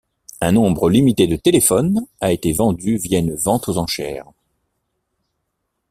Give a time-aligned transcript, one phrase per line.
[0.41, 4.31] Un nombre limité de téléphones a été vendu via une vente aux enchères.